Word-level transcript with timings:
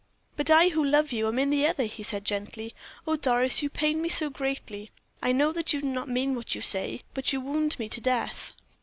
"But 0.35 0.49
I 0.49 0.69
who 0.69 0.83
love 0.83 1.11
you 1.11 1.27
am 1.27 1.37
in 1.37 1.51
the 1.51 1.67
other," 1.67 1.83
he 1.83 2.01
said, 2.01 2.25
gently. 2.25 2.73
"Oh, 3.05 3.17
Doris, 3.17 3.61
you 3.61 3.69
pain 3.69 4.01
me 4.01 4.09
so 4.09 4.31
greatly! 4.31 4.89
I 5.21 5.31
know 5.31 5.51
that 5.51 5.73
you 5.73 5.81
do 5.81 5.87
not 5.89 6.09
mean 6.09 6.33
what 6.33 6.55
you 6.55 6.61
say, 6.61 7.01
but 7.13 7.31
you 7.31 7.39
wound 7.39 7.77
me 7.77 7.87
to 7.89 8.01
death." 8.01 8.53